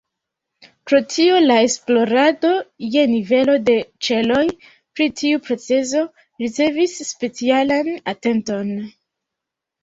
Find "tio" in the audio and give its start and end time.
1.15-1.33